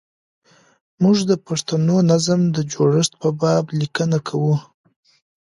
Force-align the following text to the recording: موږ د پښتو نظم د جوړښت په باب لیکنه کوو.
موږ 1.03 1.17
د 1.29 1.31
پښتو 1.45 1.73
نظم 2.11 2.41
د 2.55 2.57
جوړښت 2.71 3.13
په 3.21 3.29
باب 3.41 3.65
لیکنه 3.79 4.17
کوو. 4.27 4.55